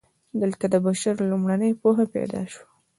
دلته 0.41 0.65
د 0.73 0.75
بشر 0.85 1.15
لومړنۍ 1.29 1.71
پوهه 1.81 2.05
پیدا 2.15 2.41
شوه. 2.51 2.65